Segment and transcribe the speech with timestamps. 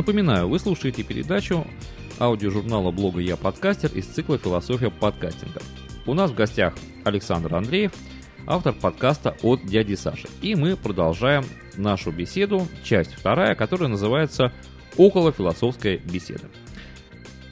[0.00, 1.66] Напоминаю, вы слушаете передачу
[2.18, 5.60] аудиожурнала блога «Я подкастер» из цикла «Философия подкастинга».
[6.06, 6.72] У нас в гостях
[7.04, 7.92] Александр Андреев,
[8.46, 10.26] автор подкаста от дяди Саши.
[10.40, 11.44] И мы продолжаем
[11.76, 14.54] нашу беседу, часть вторая, которая называется
[14.96, 16.48] «Около философская беседа».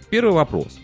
[0.09, 0.81] Первый вопрос.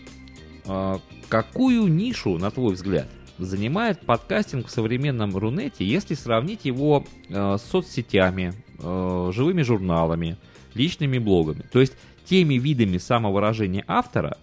[0.67, 3.07] А, какую нишу, на твой взгляд,
[3.39, 10.37] занимает подкастинг в современном Рунете, если сравнить его э, с соцсетями, э, живыми журналами,
[10.75, 11.63] личными блогами.
[11.71, 11.93] То есть
[12.25, 14.37] теми видами самовыражения автора,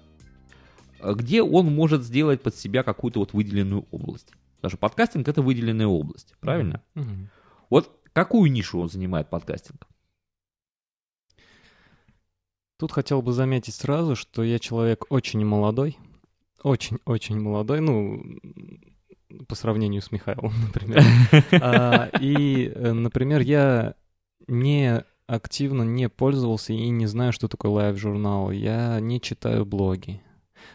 [1.01, 4.33] где он может сделать под себя какую-то вот выделенную область.
[4.63, 6.83] Даже подкастинг это выделенная область, правильно?
[6.95, 7.27] Mm-hmm.
[7.71, 9.87] Вот какую нишу он занимает подкастинг?
[12.79, 15.99] Тут хотел бы заметить сразу, что я человек очень молодой,
[16.63, 18.23] очень-очень молодой, ну,
[19.49, 21.03] по сравнению с Михаилом, например.
[21.61, 23.95] А, и, э, например, я
[24.47, 25.05] не
[25.35, 28.51] активно не пользовался и не знаю, что такое live-журнал.
[28.51, 30.21] Я не читаю блоги.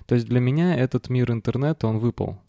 [0.06, 2.42] То есть для меня этот мир интернета, он выпал.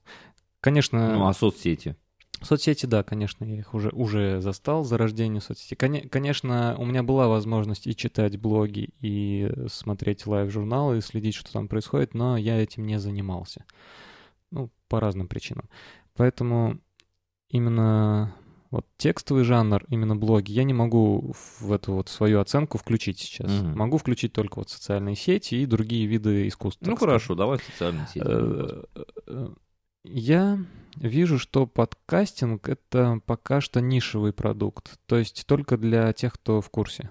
[0.61, 1.15] Конечно...
[1.15, 1.97] Ну, а соцсети?
[2.41, 5.75] Соцсети, да, конечно, я их уже, уже застал, зарождение соцсети.
[5.75, 11.69] Конечно, у меня была возможность и читать блоги, и смотреть live-журналы, и следить, что там
[11.69, 13.65] происходит, но я этим не занимался.
[14.51, 15.69] Ну, по разным причинам.
[16.15, 16.79] Поэтому
[17.51, 18.35] именно
[18.71, 23.51] вот текстовый жанр, именно блоги, я не могу в эту вот свою оценку включить сейчас.
[23.51, 23.69] Угу.
[23.71, 26.87] Могу включить только вот социальные сети и другие виды искусства.
[26.87, 28.23] Ну хорошо, давай социальные сети.
[28.25, 28.83] Э,
[29.27, 29.49] э,
[30.05, 30.59] я
[30.97, 36.69] вижу, что подкастинг— это пока что нишевый продукт, то есть только для тех, кто в
[36.71, 37.11] курсе.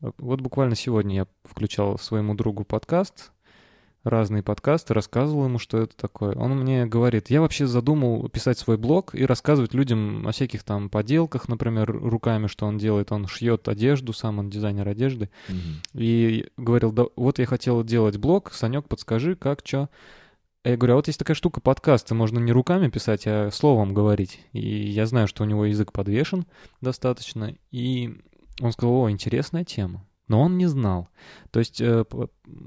[0.00, 3.32] Вот буквально сегодня я включал своему другу подкаст,
[4.06, 6.34] разные подкасты, рассказывал ему, что это такое.
[6.36, 10.88] Он мне говорит, я вообще задумал писать свой блог и рассказывать людям о всяких там
[10.88, 13.12] поделках, например, руками, что он делает.
[13.12, 15.30] Он шьет одежду, сам он дизайнер одежды.
[15.48, 15.56] Угу.
[15.94, 19.90] И говорил, да вот я хотел делать блог, Санек, подскажи, как, что.
[20.62, 23.94] А я говорю, а вот есть такая штука подкасты, можно не руками писать, а словом
[23.94, 24.40] говорить.
[24.52, 26.46] И я знаю, что у него язык подвешен
[26.80, 27.54] достаточно.
[27.70, 28.16] И
[28.60, 31.08] он сказал, о, интересная тема но он не знал.
[31.50, 32.04] То есть э,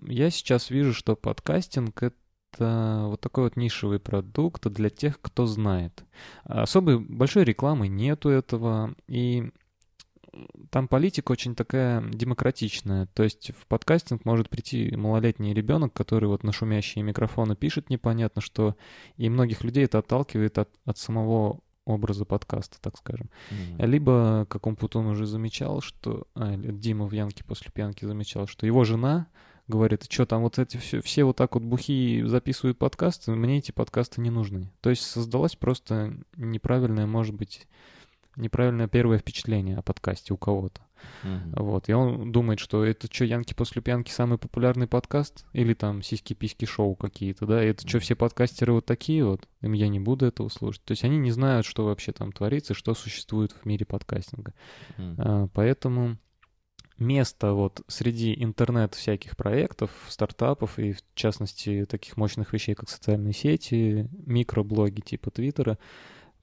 [0.08, 6.03] я сейчас вижу, что подкастинг— это вот такой вот нишевый продукт для тех, кто знает.
[6.44, 9.52] Особой большой рекламы нету этого, и
[10.70, 13.08] там политика очень такая демократичная.
[13.08, 18.41] То есть в подкастинг может прийти малолетний ребенок, который вот на шумящие микрофоны пишет непонятно
[18.41, 18.76] что,
[19.18, 23.29] и многих людей это отталкивает от, от самого образа подкаста, так скажем.
[23.51, 23.85] Mm-hmm.
[23.88, 26.27] Либо, как он Путун уже замечал, что...
[26.35, 29.27] А, Дима в Янке после пьянки замечал, что его жена
[29.67, 33.72] говорит, что там вот эти все, все вот так вот бухие записывают подкасты, мне эти
[33.72, 34.72] подкасты не нужны.
[34.81, 37.67] То есть создалась просто неправильная, может быть,
[38.35, 40.81] неправильное первое впечатление о подкасте у кого-то.
[41.23, 41.63] Угу.
[41.63, 41.89] Вот.
[41.89, 45.45] И он думает, что это что, Янки после пьянки самый популярный подкаст?
[45.53, 47.63] Или там сиськи-письки шоу какие-то, да?
[47.63, 49.47] И это что, все подкастеры вот такие вот?
[49.61, 50.83] Им я не буду этого слушать.
[50.83, 54.53] То есть они не знают, что вообще там творится, что существует в мире подкастинга.
[54.97, 55.15] Угу.
[55.17, 56.17] А, поэтому
[56.99, 63.33] место вот среди интернет всяких проектов, стартапов и в частности таких мощных вещей, как социальные
[63.33, 65.77] сети, микроблоги типа Твиттера,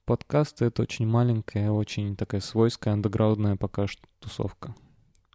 [0.07, 4.73] подкасты— это очень маленькая, очень такая свойская, андеграундная пока что тусовка.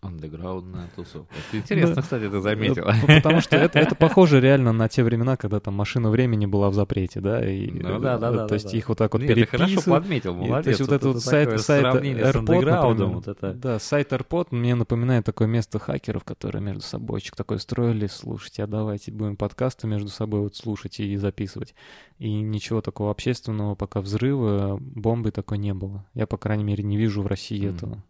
[0.02, 1.32] Андеграундная тусовка.
[1.32, 2.92] Это интересно, кстати, ты заметила.
[3.06, 6.74] Потому что это, это похоже реально на те времена, когда там машина времени была в
[6.74, 7.48] запрете, да?
[7.48, 8.48] И, ну да, да, да.
[8.48, 8.76] То есть да.
[8.76, 10.64] их вот так вот ты хорошо подметил, молодец.
[10.64, 13.52] то есть вот, вот этот вот сайт, сайт AirPod, вот это.
[13.52, 18.66] Да, сайт AirPod мне напоминает такое место хакеров, которые между собойчик такой строили, слушайте, а
[18.66, 21.76] давайте будем подкасты между собой вот слушать и записывать.
[22.18, 26.04] И ничего такого общественного пока взрыва, бомбы такой не было.
[26.14, 27.76] Я, по крайней мере, не вижу в России mm.
[27.76, 28.04] этого.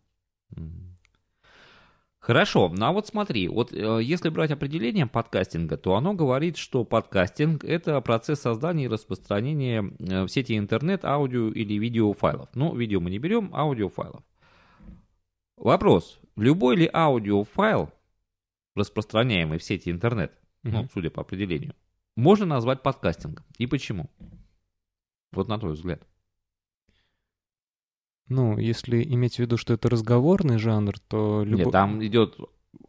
[0.57, 0.92] Mm.
[2.23, 6.85] Хорошо, ну а вот смотри, вот э, если брать определение подкастинга, то оно говорит, что
[6.85, 12.49] подкастинг– это процесс создания и распространения э, в сети интернет аудио или видеофайлов.
[12.55, 14.23] Ну, видео мы не берем, аудиофайлов.
[15.57, 17.91] Вопрос, любой ли аудиофайл,
[18.77, 20.31] распространяемый в сети интернет,
[20.63, 20.71] mm-hmm.
[20.71, 21.75] ну, судя по определению,
[22.15, 23.45] можно назвать подкастингом?
[23.59, 24.09] И почему?
[25.33, 26.07] Вот на твой взгляд.
[28.29, 31.43] Ну, если иметь в виду, что это разговорный жанр, то...
[31.45, 31.65] Любо...
[31.65, 32.37] Нет, там идет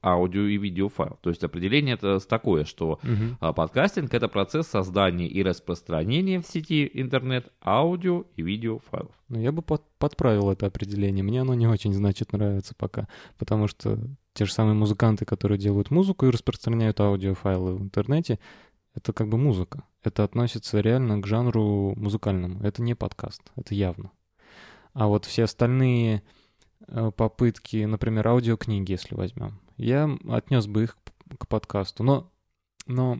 [0.01, 1.18] аудио и видеофайл.
[1.21, 3.53] То есть определение это такое, что угу.
[3.53, 9.13] подкастинг это процесс создания и распространения в сети интернет аудио и видеофайлов.
[9.30, 11.24] Ну, я бы под, подправил это определение.
[11.24, 13.07] Мне оно не очень, значит, нравится пока.
[13.38, 13.97] Потому что
[14.33, 18.39] те же самые музыканты, которые делают музыку и распространяют аудиофайлы в интернете,
[18.95, 19.83] это как бы музыка.
[20.03, 22.62] Это относится реально к жанру музыкальному.
[22.62, 24.12] Это не подкаст, это явно.
[24.93, 26.23] А вот все остальные
[26.87, 30.97] э, попытки, например, аудиокниги, если возьмем, Я отнес бы их
[31.37, 32.03] к подкасту.
[32.03, 32.31] Но,
[32.85, 33.19] но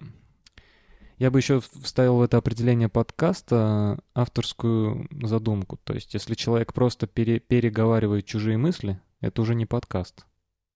[1.18, 5.78] я бы еще вставил в это определение подкаста авторскую задумку.
[5.84, 10.26] То есть, если человек просто пере, переговаривает чужие мысли, это уже не подкаст.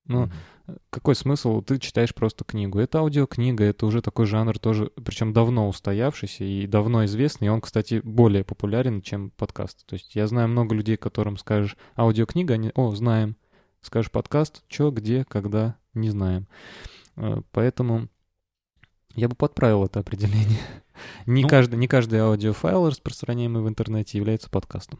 [0.07, 0.81] Ну, mm-hmm.
[0.89, 1.61] какой смысл?
[1.61, 2.79] Ты читаешь просто книгу.
[2.79, 7.47] Это аудиокнига, это уже такой жанр тоже, причем давно устоявшийся и давно известный.
[7.47, 9.85] И он, кстати, более популярен, чем подкаст.
[9.85, 13.35] То есть я знаю много людей, которым скажешь аудиокнига, они, о, знаем.
[13.81, 16.47] Скажешь подкаст, что, где, когда, не знаем.
[17.15, 18.07] Э, поэтому
[19.15, 20.59] я бы подправил это определение.
[21.25, 24.99] Не, ну, каждый, не каждый аудиофайл, распространяемый в интернете, является подкастом.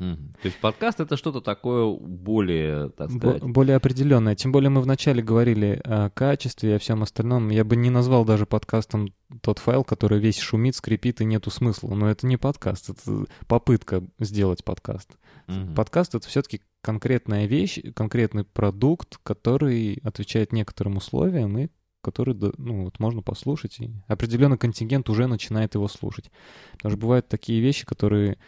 [0.00, 3.42] То есть подкаст это что-то такое более, так сказать...
[3.42, 4.34] более определенное.
[4.34, 7.50] Тем более мы вначале говорили о качестве и о всем остальном.
[7.50, 9.12] Я бы не назвал даже подкастом
[9.42, 11.94] тот файл, который весь шумит, скрипит и нету смысла.
[11.94, 15.10] Но это не подкаст, это попытка сделать подкаст.
[15.48, 15.74] Угу.
[15.76, 21.68] Подкаст— это все-таки конкретная вещь, конкретный продукт, который отвечает некоторым условиям и
[22.02, 26.30] который ну, вот можно послушать, и определенный контингент уже начинает его слушать.
[26.72, 28.38] Потому что бывают такие вещи, которые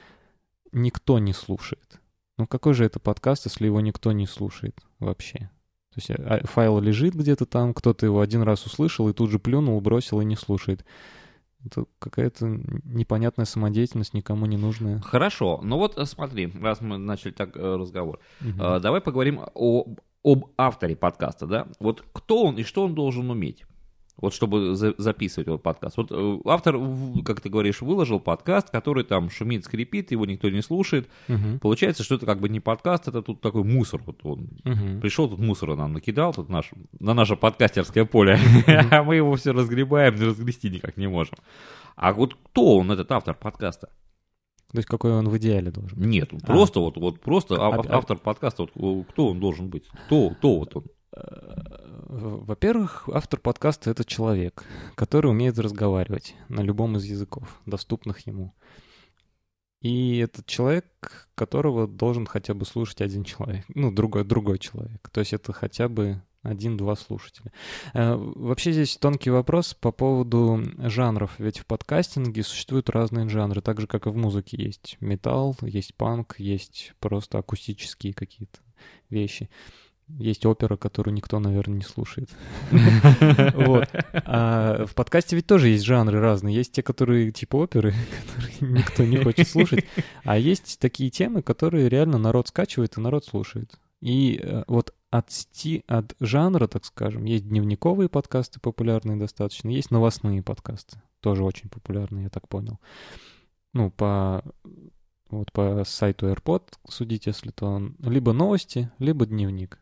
[0.73, 2.01] никто не слушает.
[2.39, 5.51] Ну какой же это подкаст, если его никто не слушает вообще?
[5.95, 9.39] То есть а, файл лежит где-то там, кто-то его один раз услышал и тут же
[9.39, 10.85] плюнул, бросил и не слушает.
[11.65, 15.01] Это какая-то непонятная самодеятельность, никому не нужная.
[15.01, 18.81] Хорошо, ну вот э, смотри, раз мы начали так э, разговор, угу.
[18.81, 19.87] давай поговорим о,
[20.25, 21.69] об авторе подкаста, да?
[21.79, 23.65] Вот кто он и что он должен уметь?
[24.19, 25.97] Вот чтобы за записывать вот подкаст.
[25.97, 26.76] Вот э, автор,
[27.25, 31.09] как ты говоришь, выложил подкаст, который там шумит, скрипит, его никто не слушает.
[31.29, 31.59] Угу.
[31.61, 34.03] Получается, что это как бы не подкаст, это тут такой мусор.
[34.05, 35.00] Вот он угу.
[35.00, 36.70] пришел, тут мусора нам накидал, тут наш,
[37.00, 38.38] на наше подкастерское поле,
[38.91, 41.35] а мы его все разгребаем, разгрести никак не можем.
[41.97, 43.88] А вот кто он, этот автор подкаста?
[44.73, 45.99] То есть какой он в идеале должен?
[46.00, 46.47] Нет, а.
[46.47, 49.87] просто вот, вот просто а, а, автор подкаста, вот, кто он должен быть?
[50.06, 50.85] Кто, кто вот он?
[52.12, 54.64] Во-первых, автор подкаста— это человек,
[54.97, 58.53] который умеет разговаривать на любом из языков, доступных ему.
[59.81, 65.09] И этот человек, которого должен хотя бы слушать один человек, ну, другой, другой человек.
[65.11, 67.50] То есть это хотя бы один-два слушателя.
[67.94, 71.37] Э, вообще здесь тонкий вопрос по поводу жанров.
[71.38, 74.62] Ведь в подкастинге существуют разные жанры, так же, как и в музыке.
[74.62, 78.61] Есть металл, есть панк, есть просто акустические какие-то
[79.08, 79.49] вещи.
[80.19, 82.31] Есть опера, которую никто, наверное, не слушает.
[83.55, 83.88] Вот.
[84.12, 86.55] А в подкасте ведь тоже есть жанры разные.
[86.55, 87.94] Есть те, которые типа оперы,
[88.26, 89.85] которые никто не хочет слушать.
[90.25, 93.73] А есть такие темы, которые реально народ скачивает и народ слушает.
[94.00, 99.91] И э, вот от, сти, от жанра, так скажем, есть дневниковые подкасты популярные достаточно, есть
[99.91, 102.81] новостные подкасты, тоже очень популярные, я так понял.
[103.75, 104.43] Ну, по
[105.31, 109.81] вот по сайту AirPod судить, если то он либо новости, либо дневник.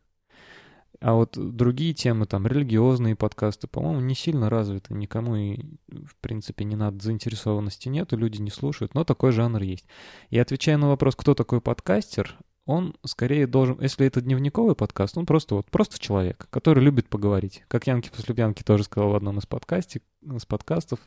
[1.01, 4.93] А вот другие темы, там, религиозные подкасты, по-моему, не сильно развиты.
[4.93, 9.87] Никому и, в принципе, не надо, заинтересованности нету, люди не слушают, но такой жанр есть.
[10.29, 15.25] И отвечая на вопрос, кто такой подкастер, он скорее должен, если это дневниковый подкаст, он
[15.25, 17.65] просто вот просто человек, который любит поговорить.
[17.69, 21.01] Как Янки после пьянки тоже сказал в одном из, подкасте, из подкастов,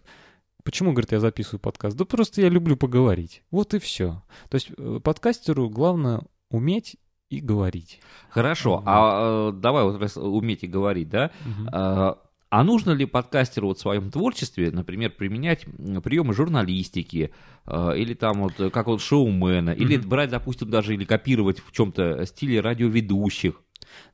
[0.63, 1.97] Почему, говорит, я записываю подкаст?
[1.97, 3.43] Да просто я люблю поговорить.
[3.51, 4.23] Вот и все.
[4.49, 6.95] То есть э, подкастеру главное уметь
[7.37, 7.99] и говорить.
[8.29, 8.83] Хорошо, mm-hmm.
[8.85, 11.31] а э, давай вот раз умейте говорить, да?
[11.45, 11.69] Mm-hmm.
[11.71, 15.65] А, а нужно ли подкастеру вот в своем творчестве, например, применять
[16.03, 17.33] приемы журналистики,
[17.65, 19.77] э, или там вот как вот шоумена, mm-hmm.
[19.77, 23.61] или брать, допустим, даже или копировать в чем-то стиле радиоведущих?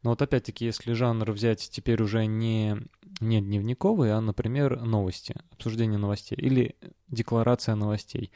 [0.03, 2.77] Но вот опять-таки, если жанр взять теперь уже не,
[3.19, 6.75] не дневниковый, а, например, новости, обсуждение новостей или
[7.09, 8.31] декларация новостей.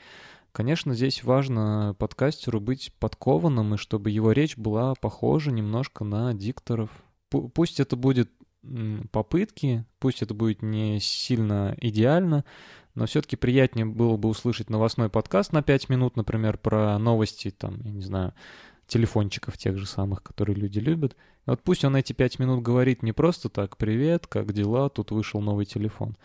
[0.54, 6.92] Конечно, здесь важно подкастеру быть подкованным, и чтобы его речь была похожа немножко на дикторов.
[7.30, 8.32] Пусть это будет
[9.12, 12.46] попытки, пусть это будет не сильно идеально,
[12.94, 17.82] но все-таки приятнее было бы услышать новостной подкаст на 5 минут, например, про новости, там,
[17.84, 18.36] я не знаю,
[18.86, 21.16] телефончиков тех же самых, которые люди любят.
[21.48, 24.90] вот пусть он эти 5 минут говорит не просто так «Привет, как дела?
[24.90, 26.16] Тут вышел новый телефон»,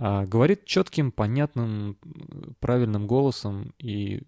[0.00, 1.98] а говорит четким, понятным,
[2.60, 4.22] правильным голосом, и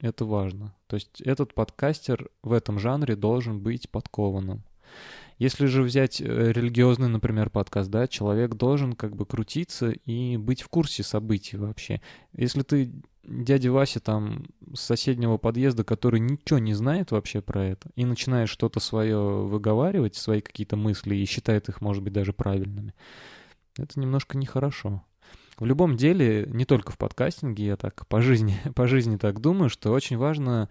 [0.00, 0.74] это важно.
[0.86, 4.64] То есть этот подкастер в этом жанре должен быть подкованным.
[5.38, 10.62] Если же взять э, религиозный, например, подкаст, да, человек должен как бы крутиться и быть
[10.62, 12.00] в курсе событий вообще.
[12.32, 12.90] Если ты
[13.22, 18.50] дядя Вася там с соседнего подъезда, который ничего не знает вообще про это, и начинаешь
[18.50, 22.94] что-то свое выговаривать, свои какие-то мысли, и считает их, может быть, даже правильными,
[23.76, 25.02] это немножко нехорошо.
[25.58, 29.68] В любом деле, не только в подкастинге, я так по жизни, по жизни так думаю,
[29.68, 30.68] что очень важно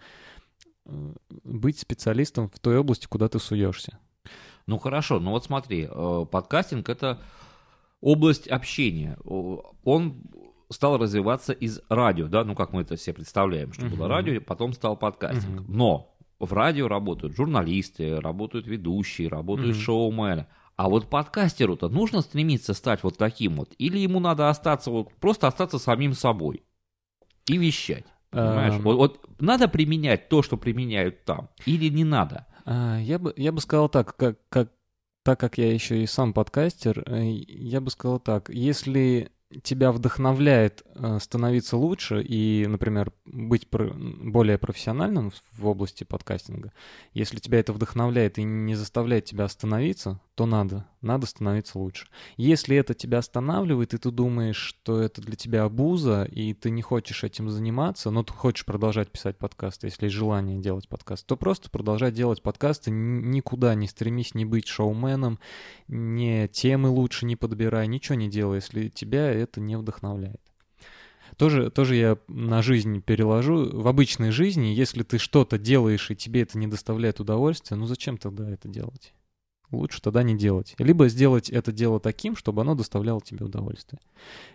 [0.86, 1.12] э,
[1.44, 3.98] быть специалистом в той области, куда ты суешься.
[4.66, 7.20] Ну хорошо, ну вот смотри, э, подкастинг это
[8.00, 9.16] область общения.
[9.84, 10.22] Он
[10.70, 14.08] стал развиваться из радио, да, ну как мы это все представляем, что было Мгм.
[14.08, 15.60] радио, потом стал подкастинг.
[15.62, 15.76] Мгм.
[15.76, 19.82] Но в радио работают журналисты, работают ведущие, работают Мгм.
[19.82, 20.46] шоумены.
[20.80, 23.74] А вот подкастеру-то нужно стремиться стать вот таким вот?
[23.76, 26.62] Или ему надо остаться вот, просто остаться самим собой
[27.44, 28.06] и вещать?
[28.30, 28.76] Понимаешь?
[28.76, 28.82] Эм.
[28.84, 32.46] Вот, вот надо применять то, что применяют там, или не надо?
[32.64, 34.72] А, Я бы, я бы сказал так, как, как,
[35.22, 39.32] так как я еще и сам подкастер, э, я бы сказал так, если
[39.62, 46.72] тебя вдохновляет э, становиться лучше и, например, быть более профессиональным в области подкастинга,
[47.12, 52.08] если тебя это вдохновляет и не заставляет тебя остановиться, то надо, надо становиться лучше.
[52.36, 56.82] Если это тебя останавливает, и ты думаешь, что это для тебя абуза, и ты не
[56.82, 61.36] хочешь этим заниматься, но ты хочешь продолжать писать подкасты, если есть желание делать подкаст, то
[61.36, 65.38] просто продолжай делать подкасты, никуда не стремись не быть шоуменом,
[65.88, 70.40] не темы лучше не подбирай, ничего не делай, если тебя это не вдохновляет.
[71.36, 73.70] Тоже, тоже я на жизнь переложу.
[73.72, 78.18] В обычной жизни, если ты что-то делаешь и тебе это не доставляет удовольствия, ну зачем
[78.18, 79.14] тогда это делать?
[79.70, 80.74] Лучше тогда не делать.
[80.78, 84.00] Либо сделать это дело таким, чтобы оно доставляло тебе удовольствие.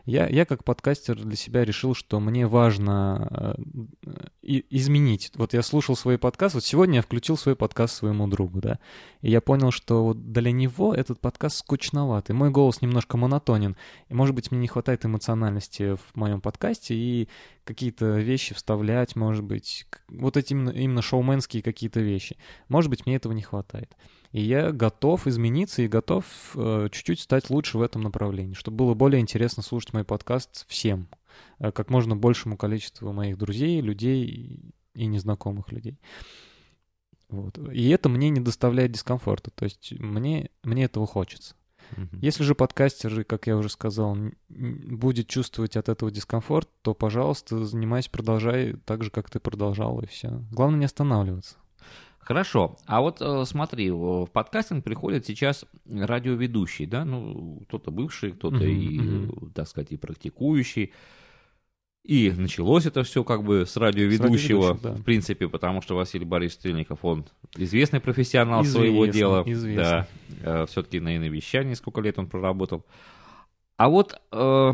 [0.06, 3.56] Я, я как подкастер для себя решил, что мне важно
[4.06, 5.32] э, и- изменить.
[5.36, 8.80] Вот я слушал свой подкаст, вот сегодня я включил свой подкаст своему другу, да,
[9.22, 12.36] и я понял, что вот для него этот подкаст скучноватый.
[12.36, 13.78] Мой голос немножко монотонен,
[14.10, 17.30] и, может быть, мне не хватает эмоциональности в моем подкасте, и
[17.64, 22.38] какие-то вещи вставлять, может быть, вот эти именно, именно шоуменские какие-то вещи.
[22.68, 23.96] Может быть, мне этого не хватает.
[24.36, 26.26] И я готов измениться и готов
[26.56, 31.08] э, чуть-чуть стать лучше в этом направлении, чтобы было более интересно слушать мой подкаст всем,
[31.60, 34.26] э, как можно большему количеству моих друзей, людей
[34.94, 36.02] и- незнакомых людей.
[37.30, 37.58] Вот.
[37.72, 41.56] И это мне не доставляет дискомфорта, то есть мне, мне этого хочется.
[42.12, 44.18] Если же подкастер, как я уже сказал,
[44.50, 50.08] будет чувствовать от этого дискомфорт, то, пожалуйста, занимайся, продолжай так же, как ты продолжал, и
[50.08, 50.44] все.
[50.52, 51.56] Главное не останавливаться.
[52.26, 52.76] Хорошо.
[52.88, 58.66] А вот э, смотри, в подкастинг приходят сейчас радиоведущие, да, ну, кто-то бывший, кто-то Мгм,
[58.66, 60.92] и, э, так сказать, и практикующий.
[62.04, 64.94] И началось это все как бы с радиоведущего, радиоведущего, да.
[64.94, 67.26] в принципе, потому что Василий Борисович Стрельников, он
[67.58, 69.44] известный профессионал своего Известный, дела.
[69.46, 70.08] известный.
[70.42, 72.86] Да, все-таки на иновещании сколько лет он проработал.
[73.78, 74.74] А вот э,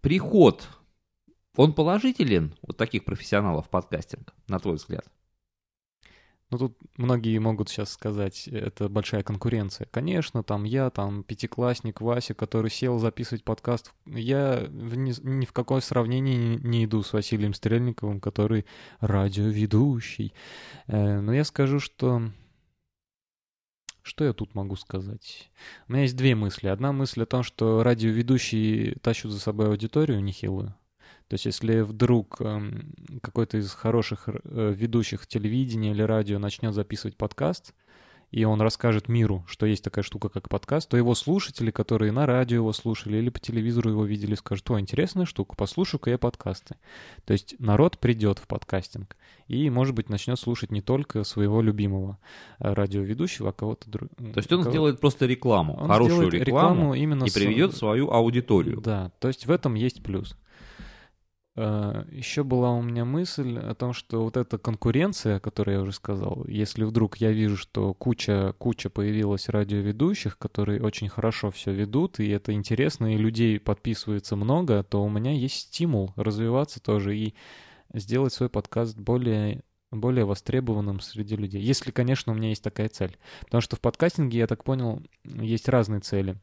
[0.00, 0.68] приход,
[1.56, 5.06] он положителен, вот таких профессионалов подкастинг, на твой взгляд?
[6.50, 9.86] Ну, тут многие могут сейчас сказать, это большая конкуренция.
[9.92, 13.92] Конечно, там я, там пятиклассник Вася, который сел записывать подкаст.
[14.04, 18.66] Я ни, ни в какое сравнение не, не иду с Василием Стрельниковым, который
[18.98, 20.34] радиоведущий.
[20.88, 22.22] Э, но я скажу, что...
[24.02, 25.52] Что я тут могу сказать?
[25.86, 26.66] У меня есть две мысли.
[26.66, 30.74] Одна мысль о том, что радиоведущие тащат за собой аудиторию нехилую.
[31.30, 37.16] То есть, если вдруг эм, какой-то из хороших э, ведущих телевидения или радио начнет записывать
[37.16, 37.72] подкаст,
[38.32, 42.26] и он расскажет миру, что есть такая штука, как подкаст, то его слушатели, которые на
[42.26, 46.74] радио его слушали или по телевизору его видели, скажут, о, интересная штука, послушаю-ка я подкасты.
[47.24, 52.18] То есть народ придет в подкастинг и, может быть, начнет слушать не только своего любимого
[52.58, 54.32] э, радиоведущего, а кого-то другого.
[54.32, 58.10] То есть он сделает просто рекламу, Он хорошую сделает рекламу, именно и с- приведет свою
[58.10, 58.80] аудиторию.
[58.80, 60.36] Да, то есть в этом есть плюс.
[61.60, 65.92] Еще была у меня мысль о том, что вот эта конкуренция, о которой я уже
[65.92, 72.18] сказал, если вдруг я вижу, что куча, куча появилась радиоведущих, которые очень хорошо все ведут,
[72.18, 77.34] и это интересно, и людей подписывается много, то у меня есть стимул развиваться тоже и
[77.92, 81.60] сделать свой подкаст более более востребованным среди людей.
[81.60, 83.18] Если, конечно, у меня есть такая цель.
[83.40, 86.36] Потому что в подкастинге, я так понял, есть разные цели.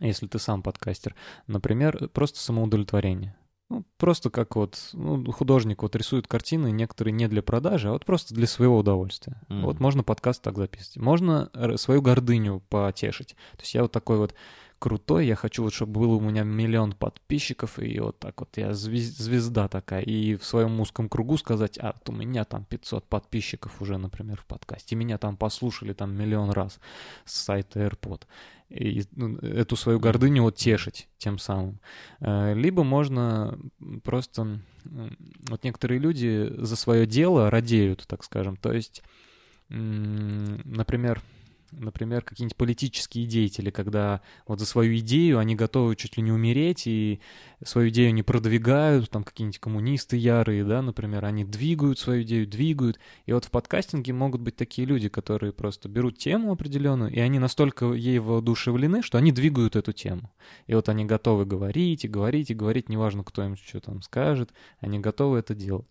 [0.00, 1.14] Если ты сам подкастер.
[1.46, 3.36] Например, просто самоудовлетворение.
[3.70, 8.04] Ну, просто как вот ну, художник вот рисует картины, некоторые не для продажи, а вот
[8.04, 9.40] просто для своего удовольствия.
[9.48, 9.62] Мгм.
[9.62, 10.98] Вот можно подкаст так записывать.
[10.98, 13.34] Можно р- свою гордыню потешить.
[13.52, 14.34] То есть я вот такой вот
[14.78, 18.72] крутой, я хочу вот, чтобы было у меня миллион подписчиков, и вот так вот я
[18.72, 23.08] звез- звезда такая, и в своем узком кругу сказать, а вот у меня там 500
[23.08, 26.80] подписчиков уже, например, в подкасте, меня там послушали там миллион раз
[27.24, 28.24] с сайта AirPod.
[28.74, 31.80] И ну, эту свою гордыню вот тешить тем самым.
[32.20, 33.58] Э, Либо можно
[34.02, 34.60] просто...
[35.48, 38.56] Вот некоторые люди за свое дело радеют, так скажем.
[38.56, 39.02] То есть,
[39.68, 41.22] например,
[41.78, 46.86] например, какие-нибудь политические деятели, когда вот за свою идею они готовы чуть ли не умереть,
[46.86, 47.20] и
[47.64, 52.98] свою идею не продвигают, там какие-нибудь коммунисты ярые, да, например, они двигают свою идею, двигают.
[53.26, 57.38] И вот в подкастинге могут быть такие люди, которые просто берут тему определенную, и они
[57.38, 60.32] настолько ей воодушевлены, что они двигают эту тему.
[60.66, 64.52] И вот они готовы говорить и говорить и говорить, неважно, кто им что там скажет,
[64.80, 65.88] они готовы это делать.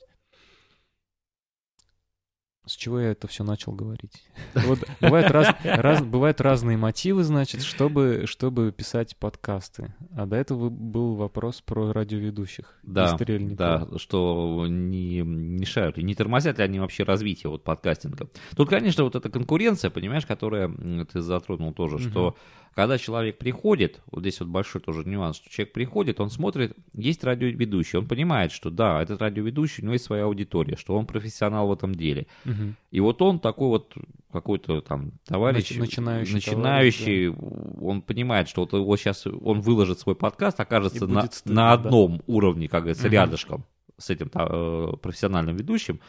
[2.66, 4.24] С чего я это все начал говорить?
[4.54, 9.94] Вот бывают, раз, раз, бывают разные мотивы, значит, чтобы, чтобы писать подкасты.
[10.16, 12.80] А до этого был вопрос про радиоведущих.
[12.84, 18.30] Да, да, что не мешают, не тормозят ли они вообще развитие вот подкастинга.
[18.56, 20.72] Тут, конечно, вот эта конкуренция, понимаешь, которая
[21.12, 22.04] ты затронул тоже, угу.
[22.04, 22.36] что
[22.76, 27.24] когда человек приходит, вот здесь вот большой тоже нюанс, что человек приходит, он смотрит, есть
[27.24, 31.68] радиоведущий, он понимает, что да, этот радиоведущий, у него есть своя аудитория, что он профессионал
[31.68, 32.28] в этом деле.
[32.46, 32.74] Угу.
[32.92, 33.94] И вот он такой вот
[34.32, 37.86] какой-то там товарищ, начинающий, начинающий товарищ, да.
[37.86, 42.18] он понимает, что вот его сейчас, он выложит свой подкаст, окажется на, стыдно, на одном
[42.18, 42.24] да.
[42.26, 43.14] уровне, как говорится, угу.
[43.14, 43.66] рядышком
[44.00, 46.00] с этим э, профессиональным ведущим,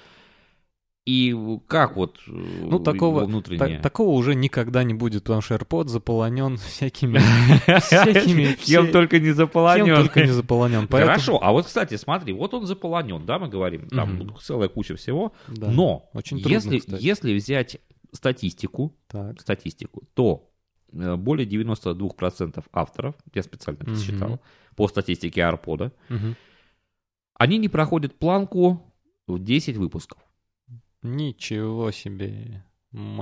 [1.07, 3.77] и как вот э, ну, такого, внутреннее?
[3.77, 7.19] Ta- такого уже никогда не будет, потому что AirPod заполонен всякими...
[7.81, 9.85] всякими Кем только не заполонен.
[9.85, 10.89] Кем только не заполонен.
[10.89, 15.33] Хорошо, а вот, кстати, смотри, вот он заполонен, да, мы говорим, там целая куча всего,
[15.49, 16.11] но
[16.49, 17.79] если, если взять
[18.13, 18.97] статистику,
[19.39, 20.51] статистику, то
[20.93, 24.41] э, более 92% авторов, я специально посчитал,
[24.75, 25.93] по статистике AirPod,
[27.35, 28.95] они не проходят планку
[29.27, 30.19] в 10 выпусков.
[31.05, 32.65] Ничего себе.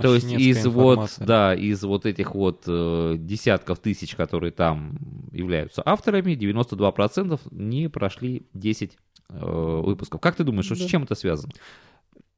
[0.03, 1.21] То есть из информация.
[1.21, 4.99] вот, да, из вот этих вот э, десятков тысяч, которые там
[5.33, 8.99] являются авторами, 92% не прошли 10
[9.31, 10.21] э, выпусков.
[10.21, 10.77] Как ты думаешь, да.
[10.77, 11.53] с чем это связано?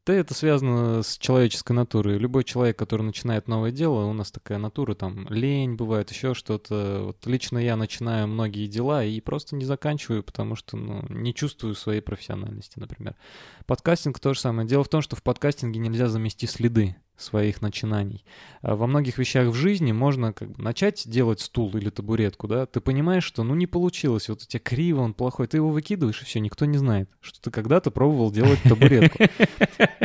[0.06, 2.18] Да это связано с человеческой натурой.
[2.18, 7.04] Любой человек, который начинает новое дело, у нас такая натура, там, лень бывает, еще что-то.
[7.06, 11.74] Вот лично я начинаю многие дела и просто не заканчиваю, потому что, ну, не чувствую
[11.74, 13.16] своей профессиональности, например.
[13.64, 14.68] Подкастинг то же самое.
[14.68, 18.24] Дело в том, что в подкастинге нельзя замести следы своих начинаний.
[18.60, 22.66] А во многих вещах в жизни можно как бы начать делать стул или табуретку, да,
[22.66, 26.22] ты понимаешь, что ну не получилось, вот у тебя криво, он плохой, ты его выкидываешь,
[26.22, 29.24] и все, никто не знает, что ты когда-то пробовал делать табуретку.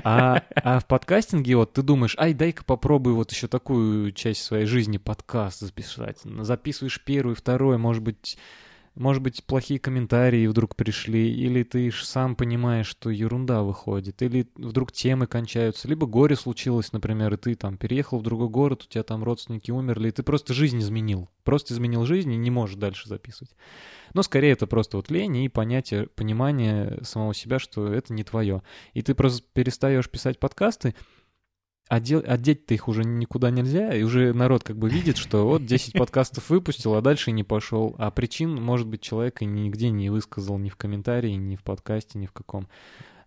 [0.03, 4.65] А, а в подкастинге вот ты думаешь, ай, дай-ка попробую вот еще такую часть своей
[4.65, 6.19] жизни подкаст записать.
[6.23, 8.37] Записываешь первый, второй, может быть,
[8.99, 14.91] может быть, плохие комментарии вдруг пришли, или ты сам понимаешь, что ерунда выходит, или вдруг
[14.91, 19.03] темы кончаются, либо горе случилось, например, и ты там переехал в другой город, у тебя
[19.03, 21.29] там родственники умерли, и ты просто жизнь изменил.
[21.45, 23.55] Просто изменил жизнь и не можешь дальше записывать.
[24.13, 28.63] Но скорее это просто вот лень и понятие, понимание самого себя, что это не твое.
[28.93, 30.93] И ты просто перестаешь писать подкасты,
[31.89, 35.65] а, дел, а их уже никуда нельзя, и уже народ как бы видит, что вот
[35.65, 37.95] 10 подкастов выпустил, а дальше не пошел.
[37.97, 42.19] А причин, может быть, человек и нигде не высказал ни в комментарии, ни в подкасте,
[42.19, 42.67] ни в каком.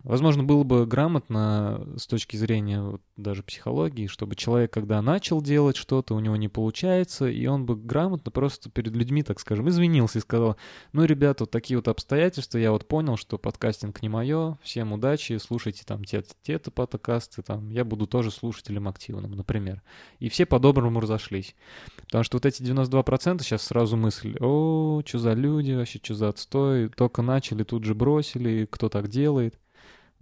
[0.03, 5.77] Возможно, было бы грамотно с точки зрения вот, даже психологии, чтобы человек, когда начал делать
[5.77, 10.19] что-то, у него не получается, и он бы грамотно просто перед людьми, так скажем, извинился
[10.19, 10.57] и сказал,
[10.91, 15.37] ну, ребята, вот такие вот обстоятельства, я вот понял, что подкастинг не мое, всем удачи,
[15.37, 19.81] слушайте там те-то, те-то подкасты, там, я буду тоже слушателем активным, например.
[20.19, 21.55] И все по-доброму разошлись.
[21.95, 26.27] Потому что вот эти 92% сейчас сразу мысль, о, что за люди вообще, что за
[26.27, 29.57] отстой, только начали, тут же бросили, кто так делает.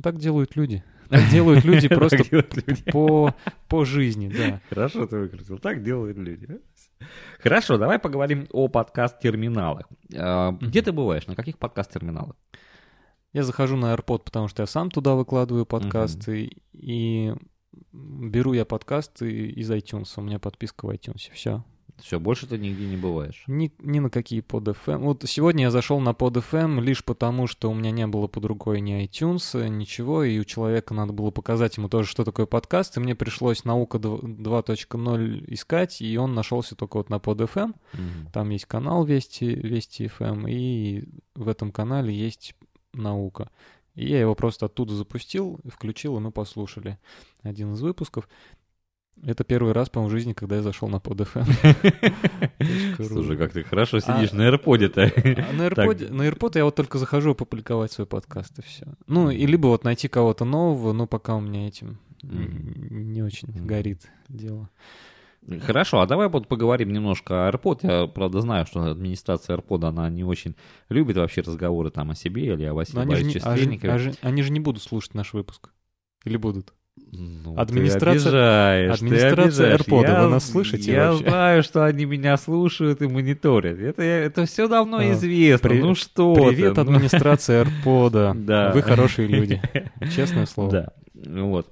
[0.02, 0.84] Так делают люди.
[1.10, 2.24] Так делают люди просто
[2.92, 3.36] по,
[3.68, 4.62] по жизни, да.
[4.70, 5.58] Хорошо ты выкрутил.
[5.60, 6.60] Так делают люди.
[7.40, 9.90] Хорошо, давай поговорим о подкаст-терминалах.
[10.16, 11.28] А, где ты бываешь?
[11.28, 12.36] На каких подкаст-терминалах?
[13.34, 16.50] Я захожу на AirPod, потому что я сам туда выкладываю подкасты.
[16.74, 17.34] И
[17.92, 20.14] беру я подкасты из iTunes.
[20.18, 21.30] У меня подписка в iTunes.
[21.34, 21.64] Все.
[22.02, 23.44] Все, больше ты нигде не бываешь.
[23.48, 25.00] Ни, ни на какие под FM.
[25.00, 28.46] Вот сегодня я зашел на под FM лишь потому, что у меня не было под
[28.46, 32.98] рукой ни iTunes, ничего, и у человека надо было показать ему тоже, что такое подкаст,
[32.98, 37.74] и мне пришлось наука 2.0 искать, и он нашелся только вот на под FM.
[37.94, 38.32] Mm-hmm.
[38.34, 42.56] Там есть канал Вести, Вести FM, и в этом канале есть
[42.94, 43.50] наука.
[43.96, 46.98] И я его просто оттуда запустил, включил, и мы послушали
[47.44, 48.30] один из выпусков.
[49.24, 51.46] Это первый раз, по-моему, в жизни, когда я зашел на PodFM.
[53.08, 55.04] Слушай, как ты хорошо сидишь а, на AirPod-то.
[55.04, 58.88] А на AirPod, на AirPod я вот только захожу опубликовать свой подкаст, и все.
[59.06, 64.10] Ну, и либо вот найти кого-то нового, но пока у меня этим не очень горит
[64.28, 64.70] дело.
[65.62, 67.80] Хорошо, а давай вот поговорим немножко о AirPod.
[67.84, 70.56] Я, правда, знаю, что администрация AirPod, она не очень
[70.90, 74.14] любит вообще разговоры там о себе или о Василии Борисовиче Стрельникове.
[74.22, 75.72] Они же не будут слушать наш выпуск.
[76.26, 76.74] Или будут?
[77.14, 79.78] Ну, Администрация- ты администрация.
[79.78, 81.30] AirPod, Я вы нас слышите Я вообще?
[81.30, 83.80] знаю, что они меня слушают и мониторят.
[83.80, 85.70] Это, это все давно А, известно.
[85.70, 86.92] при- ну что Привет, ты, ну.
[86.96, 88.34] администрация AirPod.
[88.46, 88.72] Да.
[88.72, 89.62] Вы хорошие люди.
[90.16, 90.72] Честное слово.
[90.72, 90.88] Да,
[91.44, 91.68] вот.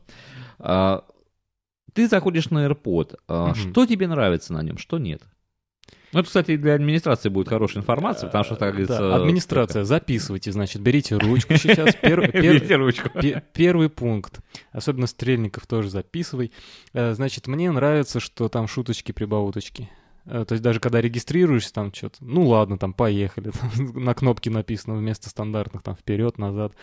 [0.60, 1.04] А,
[1.94, 3.16] ты заходишь на AirPod.
[3.28, 3.54] А.
[3.56, 5.22] Что тебе нравится на нем, что нет?
[6.12, 9.16] Ну, это, кстати, для администрации будет хорошая информация, потому что, так Да, говорится...
[9.16, 11.96] Администрация, записывайте, значит, берите ручку сейчас.
[12.02, 13.10] Берите ручку.
[13.20, 14.40] Пе- Первый пункт.
[14.72, 16.52] Особенно стрельников тоже записывай.
[16.94, 19.90] Э, Значит, мне нравится, что там шуточки-прибауточки.
[20.26, 24.50] Э, То есть даже когда регистрируешься, там что-то, ну ладно, там поехали, там на кнопке
[24.50, 26.74] написано вместо стандартных там вперед, назад.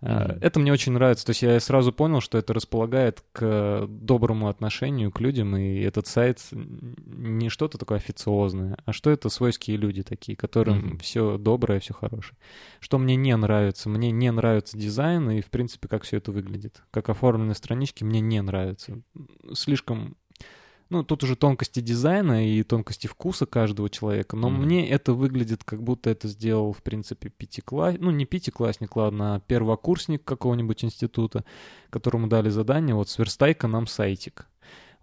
[0.00, 0.38] Мгм.
[0.40, 1.26] Это мне очень нравится.
[1.26, 6.06] То есть я сразу понял, что это располагает к доброму отношению к людям, и этот
[6.06, 10.98] сайт не что-то такое официозное, а что это свойские люди такие, которым Мгм.
[10.98, 12.38] все доброе, все хорошее.
[12.80, 13.88] Что мне не нравится?
[13.90, 16.82] Мне не нравится дизайн и, в принципе, как все это выглядит.
[16.90, 19.02] Как оформлены странички, мне не нравится.
[19.52, 20.16] Слишком...
[20.90, 24.64] Ну, тут уже тонкости дизайна и тонкости вкуса каждого человека, но Мгм.
[24.64, 29.40] мне это выглядит, как будто это сделал, в принципе, пятиклассник, ну, не пятиклассник, ладно, а
[29.40, 31.44] первокурсник какого-нибудь института,
[31.90, 34.48] которому дали задание, вот сверстай-ка нам сайтик.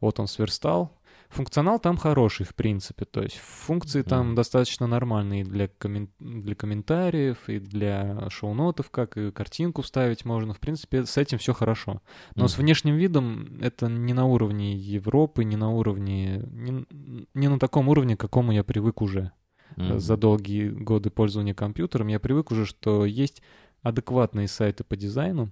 [0.01, 0.91] Вот он сверстал.
[1.29, 4.35] Функционал там хороший, в принципе, то есть функции там Мгм.
[4.35, 10.53] достаточно нормальные для, коммен- для комментариев и для шоу-нотов, как и картинку вставить можно.
[10.53, 12.01] В принципе, с этим все хорошо.
[12.35, 12.61] Но с Мгм.
[12.63, 16.85] внешним видом это не на уровне Европы, не на уровне, не,
[17.33, 19.31] не на таком уровне, к какому я привык уже
[19.75, 19.99] Мгм.
[19.99, 22.07] за долгие годы пользования компьютером.
[22.07, 23.41] Я привык уже, что есть
[23.81, 25.51] адекватные сайты по дизайну,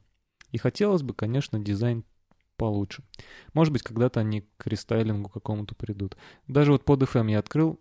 [0.51, 2.05] и хотелось бы, конечно, дизайн
[2.55, 3.03] получше.
[3.53, 6.17] Может быть, когда-то они к рестайлингу какому-то придут.
[6.47, 7.79] Даже вот под FM я открыл,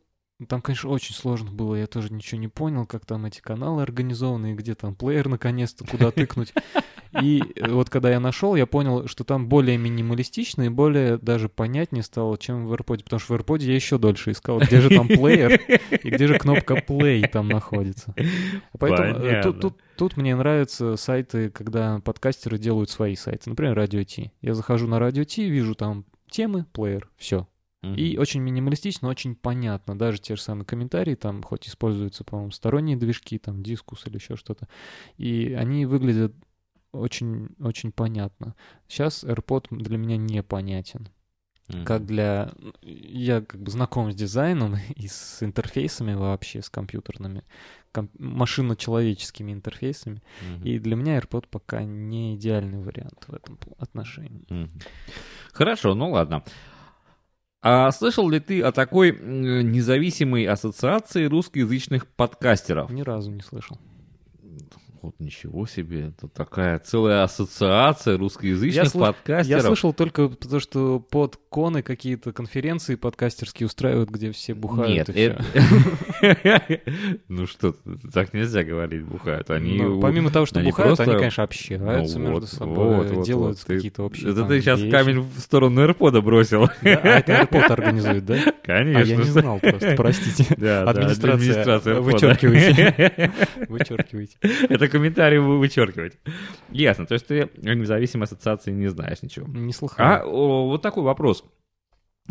[0.49, 4.53] там, конечно, очень сложно было, я тоже ничего не понял, как там эти каналы организованы,
[4.53, 6.53] и где там плеер наконец-то, куда тыкнуть.
[7.23, 12.03] И вот когда я нашел, я понял, что там более минималистично и более даже понятнее
[12.03, 15.07] стало, чем в AirPod, потому что в AirPod я еще дольше искал, где же там
[15.07, 15.61] плеер
[16.03, 18.15] и где же кнопка play там находится.
[18.79, 23.51] Поэтому э, тут, тут, тут мне нравятся сайты, когда подкастеры делают свои сайты.
[23.51, 24.33] Например, Радио Ти.
[24.41, 27.47] Я захожу на Радио Ти, вижу там темы, плеер, все.
[27.83, 27.97] Мгм.
[27.97, 29.97] И очень минималистично, очень понятно.
[29.99, 34.37] Даже те же самые комментарии, там хоть используются, по-моему, сторонние движки, там дискус или еще
[34.37, 34.69] что-то.
[35.17, 36.35] И они выглядят
[36.93, 38.55] очень, очень понятно.
[38.89, 41.09] Сейчас AirPod для меня непонятен.
[41.69, 41.85] Мгм.
[41.85, 42.53] Как для...
[42.83, 47.43] Я как бы знаком с дизайном и с интерфейсами вообще, с компьютерными,
[47.93, 50.23] ком- машинно-человеческими интерфейсами.
[50.43, 50.65] Мгм.
[50.65, 54.45] И для меня AirPod пока не идеальный вариант в этом отношении.
[54.49, 54.71] Мгм.
[55.53, 56.43] Хорошо, ну ладно.
[57.63, 62.91] А слышал ли ты о такой независимой ассоциации русскоязычных подкастеров?
[62.91, 63.79] Ни разу не слышал.
[65.05, 69.63] Вот ничего себе, это такая целая ассоциация русскоязычных Я сл- подкастеров.
[69.63, 75.11] Я слышал только то, что под коны какие-то конференции подкастерские устраивают, где все бухают Нет,
[75.11, 75.45] это...
[77.29, 77.77] ну что,
[78.15, 79.51] так нельзя говорить, бухают.
[79.51, 84.31] Они Ну, помимо того, что бухают, они, конечно, общаются Ну между собой, делают какие-то общие
[84.31, 86.65] Это ты сейчас камень в сторону AirPod бросил.
[86.83, 88.39] А это AirPod организует, да?
[88.65, 89.03] Конечно.
[89.03, 90.55] А я не знал просто, простите.
[90.55, 93.33] Администрация, вычеркивайте.
[93.69, 94.39] Вычеркивайте.
[94.41, 96.13] Это комментарий вы вычеркивать.
[96.71, 99.49] Ясно, то есть ты о независимой ассоциации не знаешь ничего.
[99.49, 100.07] Не слыхал.
[100.07, 101.45] А о, вот такой вопрос.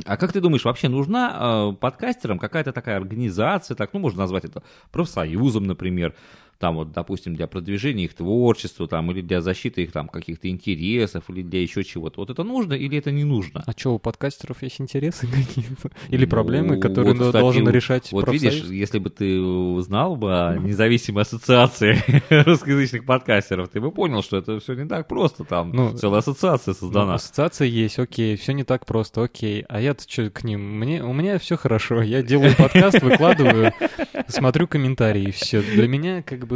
[0.06, 4.46] А как ты думаешь, вообще нужна э, подкастерам какая-то такая организация, так, ну, можно назвать
[4.46, 6.16] это профсоюзом, например,
[6.64, 11.26] там вот, допустим, для продвижения их творчества, там, или для защиты их там каких-то интересов,
[11.28, 12.22] или для еще чего-то.
[12.22, 13.64] Вот это нужно или это не нужно?
[13.66, 15.90] А что, у подкастеров есть интересы какие-то?
[16.08, 18.54] Или Ну, проблемы, которые вот, кстати, должен решать Вот профсоюз?
[18.56, 19.42] видишь, если бы ты
[19.82, 21.98] знал бы о независимой ассоциации
[22.46, 25.44] русскоязычных подкастеров, ты бы понял, что это все не так просто.
[25.44, 27.14] Там Ну, целая ассоциация Ну, создана.
[27.16, 29.66] ассоциация есть, окей, все не так просто, окей.
[29.68, 30.62] А я-то что к ним?
[30.80, 32.02] Мне, у меня все хорошо.
[32.02, 33.74] Я делаю подкаст, выкладываю,
[34.30, 35.62] смотрю комментарии, все.
[35.62, 36.53] Для меня как бы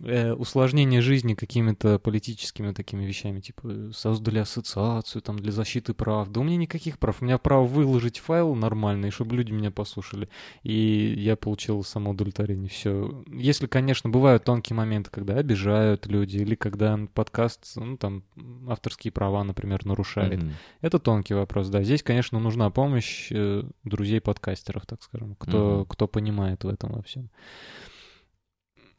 [0.00, 6.28] э, усложнение жизни какими-то политическими такими вещами, типа создали ассоциацию там для защиты прав.
[6.30, 7.22] Да у меня никаких прав.
[7.22, 10.28] У меня право выложить файл нормальный, чтобы люди меня послушали.
[10.62, 12.68] И я получил самоудовлетворение.
[12.68, 13.24] Все.
[13.28, 18.22] Если, конечно, бывают тонкие моменты, когда обижают люди, или когда подкаст, ну там,
[18.68, 20.42] авторские права, например, нарушает.
[20.42, 20.52] Мгм.
[20.80, 21.82] Это тонкий вопрос, да.
[21.82, 25.86] Здесь, конечно, нужна помощь э, друзей-подкастеров, так скажем, кто, Мгм.
[25.86, 27.30] кто понимает в этом во всем.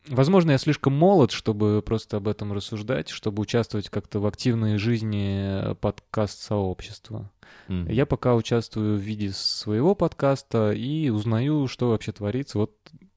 [0.10, 5.72] Возможно, я слишком молод, чтобы просто об этом рассуждать, чтобы участвовать как-то в активной жизни
[5.72, 7.32] э, подкаст-сообщества.
[7.68, 7.90] Мгм.
[7.90, 12.60] Я пока участвую в виде своего подкаста и узнаю, что вообще творится.
[12.60, 12.72] Вот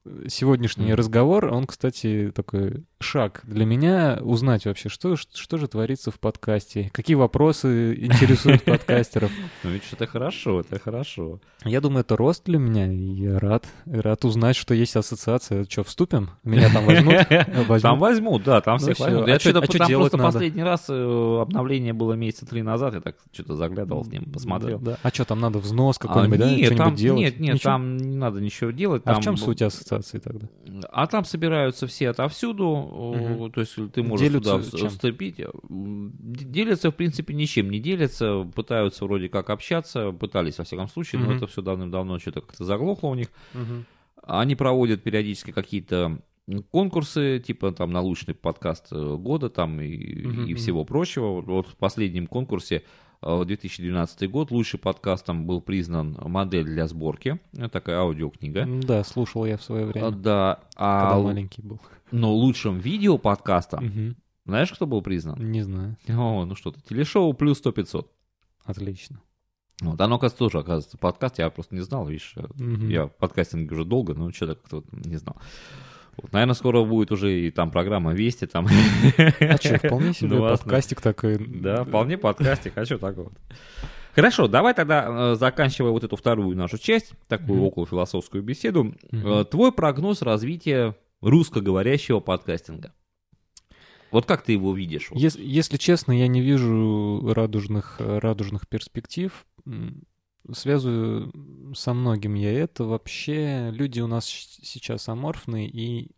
[0.05, 0.95] э, сегодняшний Мгм.
[0.95, 6.91] разговор, он, кстати, такой шаг для меня узнать вообще, что, что же творится в подкасте,
[6.93, 9.31] какие вопросы интересуют подкастеров.
[9.63, 11.41] Ну, видишь, это хорошо, это хорошо.
[11.65, 15.65] Я думаю, это рост для меня, я рад, рад узнать, что есть ассоциация.
[15.69, 16.31] Что, вступим?
[16.45, 16.87] Меня там
[17.67, 17.83] возьмут?
[17.83, 19.27] Там возьмут, да, там Ну всех возьмут.
[19.27, 23.01] А Я что-то а там просто последний раз э, обновление было месяца три назад, я
[23.01, 24.83] так что-то заглядывал с ним, посмотрел.
[25.03, 26.49] А что, там надо взнос А, какой-нибудь, да?
[26.49, 27.21] Что-нибудь делать?
[27.21, 29.03] нет, нет, там не надо ничего делать.
[29.05, 30.49] А в чем суть ассоциации тогда?
[30.91, 34.89] А там собираются все отовсюду, Э, то есть ты можешь Делятся туда чем?
[34.91, 35.37] вступить.
[35.37, 41.21] Д- Делятся, в принципе, ничем не делятся, пытаются вроде как общаться, пытались, во всяком случае,
[41.21, 41.37] но Мгм.
[41.37, 43.29] это все давным-давно что-то как-то заглохло у них.
[44.23, 46.21] Они проводят периодически какие-то
[46.71, 51.41] конкурсы, типа там научный подкаст э, года там и, Мгм, и всего прочего.
[51.41, 52.83] Вот в последнем конкурсе э,
[53.23, 57.39] 2012 год лучший подкастом был признан «Модель для сборки».
[57.53, 58.67] Это такая аудиокнига.
[58.83, 61.81] Да, слушал я в свое время, Да, а когда маленький был.
[62.11, 64.17] но лучшим видео-подкастом, Мгм.
[64.47, 65.51] знаешь, кто был признан?
[65.51, 65.97] Не знаю.
[66.09, 68.11] О, ну что ты, телешоу плюс 100 500.
[68.65, 69.21] Отлично.
[69.83, 72.89] Вот, оно, оказывается, тоже, оказывается, подкаст, я просто не знал, видишь, э, Мгм.
[72.89, 75.37] я в подкастинге уже долго, но что-то как-то не знал.
[76.23, 78.67] Вот, наверное, скоро будет уже и там программа «Вести», там...
[78.69, 80.59] А что, вполне себе Новостной.
[80.59, 81.39] подкастик такой.
[81.39, 83.33] Да, вполне подкастик, хочу так вот.
[84.15, 87.67] Хорошо, давай тогда, э, заканчивая вот эту вторую нашу часть, такую Мгм.
[87.67, 92.93] около философскую беседу, э, твой прогноз развития русскоговорящего подкастинга.
[94.11, 95.11] Вот как ты его видишь?
[95.11, 95.21] Вот?
[95.21, 99.31] Ес- Если честно, я не вижу радужных, радужных перспектив.
[100.53, 101.33] Связываю
[101.75, 102.85] со многим я это.
[102.85, 106.11] Вообще люди у нас сейчас аморфные, и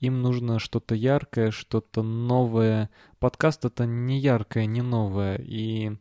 [0.00, 2.90] им нужно что-то яркое, что-то новое.
[3.18, 5.36] Подкаст— это не яркое, не новое.
[5.36, 5.92] И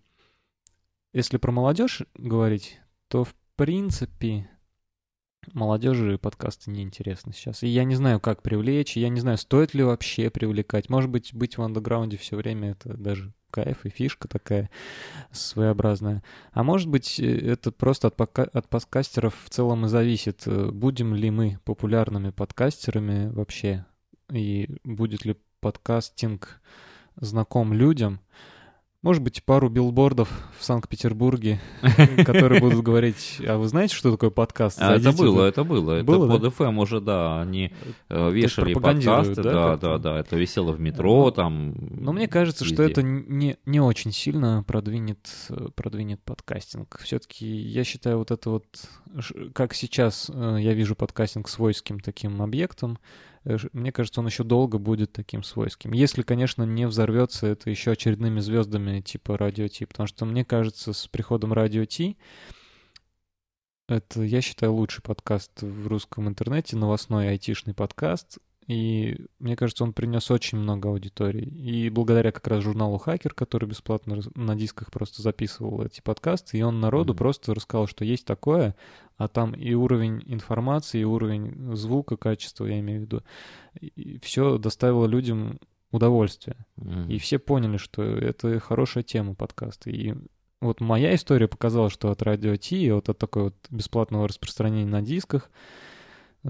[1.14, 4.50] если про молодежь говорить, то в принципе
[5.52, 7.64] молодежи подкасты неинтересны сейчас.
[7.64, 10.90] И я не знаю, как привлечь, я не знаю, стоит ли вообще привлекать.
[10.90, 14.72] Может быть, быть в андеграунде все время это даже кайф и фишка такая
[15.32, 16.24] своеобразная.
[16.52, 20.72] А может быть, э, это просто от, пока- от подкастеров в целом и зависит, э,
[20.72, 23.86] будем ли мы популярными подкастерами вообще,
[24.32, 26.62] и будет ли подкастинг
[27.16, 28.20] знаком людям.
[29.04, 31.60] Может быть, пару билбордов в Санкт-Петербурге,
[32.26, 34.78] которые будут говорить, а вы знаете, что такое подкаст?
[34.80, 35.48] А, это было, туда».
[35.50, 35.92] это было.
[35.96, 36.44] Это под?
[36.44, 37.74] FM уже, да, они
[38.08, 41.76] э, вешали подкасты, да, да, да, это висело в метро, там.
[41.92, 45.28] Но мне кажется, что это не, не очень сильно продвинет,
[45.76, 46.98] продвинет подкастинг.
[47.04, 48.66] Все-таки я считаю вот это вот,
[49.54, 52.98] как сейчас э, я вижу подкастинг свойским таким объектом,
[53.74, 55.92] мне кажется, он еще долго будет таким свойским.
[55.92, 60.94] Если, конечно, не взорвется это еще очередными звездами типа Радио Ти, потому что мне кажется,
[60.94, 62.18] с приходом Радио Ти
[63.90, 68.38] это, я считаю, лучший подкаст в русском интернете, новостной айтишный подкаст.
[68.68, 71.46] И мне кажется, он принес очень много аудитории.
[71.46, 76.62] И благодаря как раз журналу «Хакер», который бесплатно на дисках просто записывал эти подкасты, и
[76.62, 77.18] он народу Мгм.
[77.18, 78.76] просто рассказал, что есть такое,
[79.18, 83.24] а там и уровень информации, и уровень звука, качества, я имею в виду,
[83.80, 85.60] и все доставило людям
[85.92, 86.66] удовольствие.
[86.78, 87.10] Мгм.
[87.10, 89.90] И все поняли, что это хорошая тема подкаста.
[89.90, 90.16] И
[90.60, 95.02] вот моя история показала, что от радио Ти, вот от такой вот бесплатного распространения на
[95.02, 95.52] дисках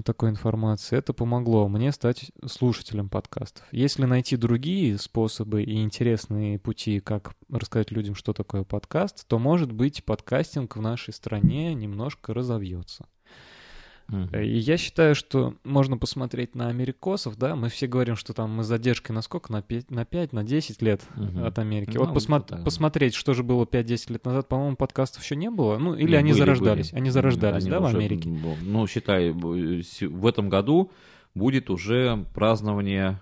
[0.02, 3.64] такой информации, это помогло мне стать слушателем подкастов.
[3.70, 9.72] Если найти другие способы и интересные пути, как рассказать людям, что такое подкаст, то, может
[9.72, 13.06] быть, подкастинг в нашей стране немножко разовьется.
[14.10, 18.62] И я считаю, что можно посмотреть на америкосов, да, мы все говорим, что там мы
[18.62, 19.50] с задержкой на сколько?
[19.50, 21.44] На 5, на, 5, на 10 лет Мгм.
[21.44, 21.92] от Америки.
[21.96, 22.64] Ну, вот посмо- где-то так.
[22.64, 25.78] посмотреть, что же было 5-10 лет назад, по-моему, подкастов еще не было.
[25.78, 26.90] Ну, или Не, они были, зарождались.
[26.90, 27.00] были.
[27.00, 28.28] Они зарождались, Они да, в Америке?
[28.62, 30.92] Ну, считай, в этом году
[31.34, 33.20] будет уже празднование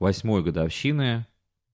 [0.00, 1.26] восьмой годовщины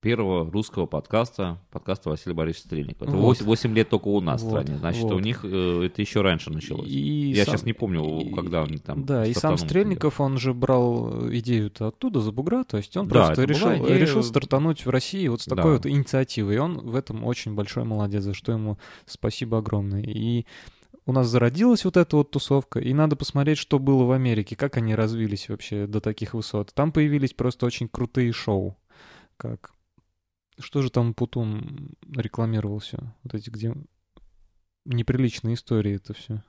[0.09, 3.09] первого русского подкаста, подкаста Василия Борисовича Стрельникова.
[3.09, 3.41] Это Вот.
[3.41, 4.79] 8, лет только у нас в Вот, стране.
[4.79, 5.13] Значит, вот.
[5.15, 6.89] у них э, это еще раньше началось.
[6.89, 9.59] И Я сам- сейчас не помню, и- когда они там Да, и сам.
[9.59, 13.99] Стрельников, он же брал идею-то оттуда, за бугра, то есть он Да, просто решил, идея-
[13.99, 15.71] решил стартануть в России вот с такой Да.
[15.71, 16.55] вот инициативой.
[16.55, 20.03] И он в этом очень большой молодец, за что ему спасибо огромное.
[20.03, 20.47] И
[21.07, 24.77] у нас зародилась вот эта вот тусовка, и надо посмотреть, что было в Америке, как
[24.77, 26.73] они развились вообще до таких высот.
[26.73, 28.77] Там появились просто очень крутые шоу,
[29.37, 29.73] как...
[30.59, 32.99] Что же там Путун рекламировал все?
[33.25, 33.75] Вот эти, где
[34.85, 36.43] неприличные истории это все.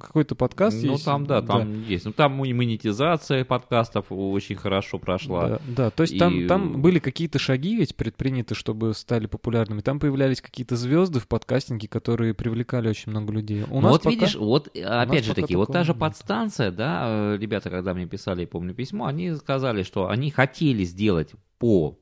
[0.00, 1.04] какой-то подкаст ну, есть.
[1.04, 2.04] там, да, там есть.
[2.04, 5.48] Ну, там монетизация подкастов очень хорошо прошла.
[5.48, 5.90] Да, да.
[5.90, 9.80] то есть И- там, там были какие-то шаги ведь предприняты, чтобы стали популярными.
[9.80, 13.62] Там появлялись какие-то звезды в подкастинге, которые привлекали очень много людей.
[13.64, 16.00] У Ну нас вот пока- видишь, вот э, опять же таки, вот та же нет.
[16.00, 20.84] подстанция, да, э, ребята, когда мне писали, я помню, письмо, они сказали, что они хотели
[20.84, 21.98] сделать по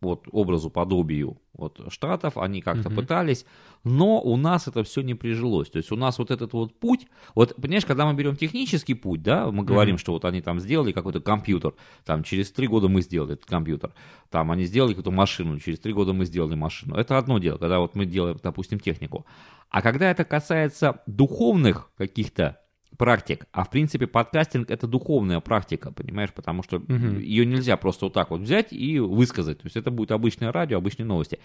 [0.00, 2.96] вот образу, подобию вот штатов, они как-то Мгм.
[2.96, 3.44] пытались,
[3.84, 5.70] но у нас это все не прижилось.
[5.70, 9.22] То есть у нас вот этот вот путь, вот понимаешь, когда мы берем технический путь,
[9.22, 9.98] да, мы говорим, Мгм.
[9.98, 13.92] что вот они там сделали какой-то компьютер, там через три года мы сделали этот компьютер,
[14.30, 16.94] там они сделали какую-то машину, через три года мы сделали машину.
[16.94, 19.26] Это одно дело, когда вот мы делаем, допустим, технику.
[19.68, 22.60] А когда это касается духовных каких-то
[22.98, 27.18] практик, а в принципе подкастинг это духовная практика, понимаешь, потому что Мгм.
[27.20, 30.76] ее нельзя просто вот так вот взять и высказать, то есть это будет обычное радио,
[30.78, 31.38] обычные новости.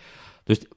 [0.46, 0.68] То есть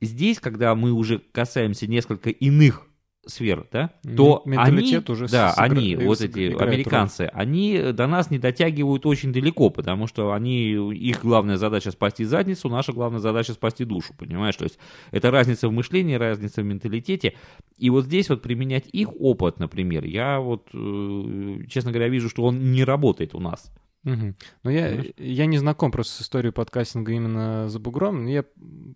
[0.00, 2.86] здесь, когда мы уже касаемся несколько иных
[3.26, 6.68] сфер, да, то менталитет они, уже да, они, э, вот эти играет роль.
[6.68, 12.24] американцы, они до нас не дотягивают очень далеко, потому что они, их главная задача спасти
[12.24, 14.56] задницу, наша главная задача спасти душу, понимаешь?
[14.56, 14.78] То есть
[15.10, 17.34] это разница в мышлении, разница в менталитете.
[17.76, 22.44] И вот здесь вот применять их опыт, например, я вот, э, честно говоря, вижу, что
[22.44, 23.72] он не работает у нас.
[24.04, 24.36] Мгм.
[24.62, 25.12] Ну, я, Понимаешь?
[25.18, 28.24] я не знаком просто с историей подкастинга именно за бугром.
[28.24, 28.44] но Я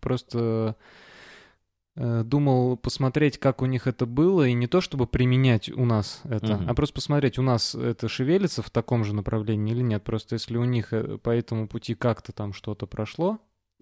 [0.01, 0.77] просто
[2.25, 6.57] думал посмотреть, как у них это было, и не то чтобы применять у нас это,
[6.57, 6.71] Мгм.
[6.71, 10.03] а просто посмотреть, у нас это шевелится в таком же направлении или нет.
[10.03, 13.39] Просто если у них э, по этому пути как-то там что-то прошло,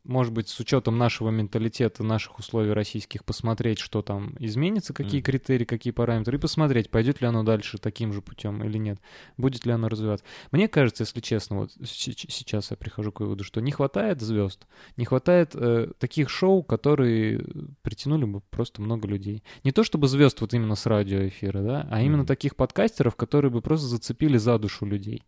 [0.08, 5.24] может быть, с учетом нашего менталитета, наших условий российских, посмотреть, что там изменится, какие Мгм.
[5.24, 8.98] критерии, какие параметры, и посмотреть, пойдет ли оно дальше таким же путем или нет,
[9.36, 10.24] будет ли оно развиваться.
[10.50, 14.66] Мне кажется, если честно, вот сейчас я прихожу к выводу, что не хватает звезд,
[14.96, 17.44] не хватает э, таких шоу, которые
[17.82, 19.44] притянули бы просто много людей.
[19.62, 22.26] Не то чтобы звезд вот именно с радиоэфира, да, а именно Мгм.
[22.26, 25.22] таких подкастеров, которые бы просто зацепили за душу людей.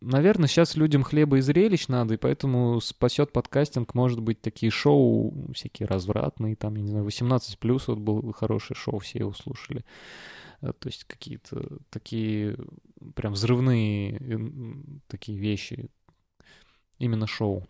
[0.00, 5.32] Наверное, сейчас людям хлеба и зрелищ надо, и поэтому спасет подкастинг, может быть, такие шоу
[5.54, 9.84] всякие развратные, там, я не знаю, 18 плюс вот был хорошее шоу, все его слушали.
[10.60, 12.56] Э, То есть какие-то такие
[13.14, 15.88] прям взрывные м, такие вещи,
[16.98, 17.66] именно шоу.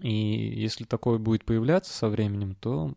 [0.00, 2.94] И если такое будет появляться со временем, то,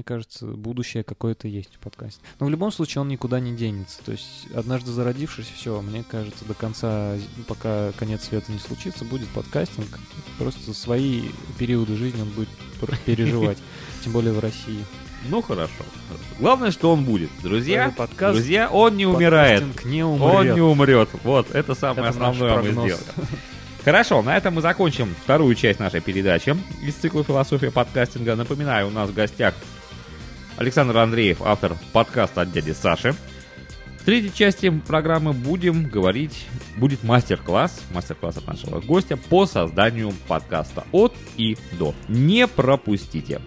[0.00, 2.20] мне кажется, будущее какое-то есть в подкасте.
[2.38, 3.98] Но в любом случае он никуда не денется.
[4.02, 9.28] То есть однажды зародившись, все, мне кажется, до конца, пока конец света не случится, будет
[9.28, 9.98] подкастинг.
[10.38, 11.24] Просто свои
[11.58, 12.48] периоды жизни он будет
[13.04, 13.58] переживать.
[14.02, 14.86] Тем более в России.
[15.28, 15.84] Ну хорошо.
[16.38, 17.28] Главное, что он будет.
[17.42, 19.84] Друзья, Этот подкаст- друзья, он не умирает.
[19.84, 20.54] Не Он умрет.
[20.54, 21.10] не умрет.
[21.24, 22.96] Вот, это самое Это основное мы сделали.
[23.84, 28.34] Хорошо, на этом мы закончим вторую часть нашей передачи из цикла «Философия подкастинга».
[28.36, 29.54] Напоминаю, у нас в гостях
[30.60, 33.14] Александр Андреев, автор подкаста от дяди Саши.
[33.98, 36.46] В третьей части программы будем говорить,
[36.76, 41.94] будет мастер-класс, мастер-класс от нашего гостя по созданию подкаста от и до.
[42.08, 43.40] Не пропустите.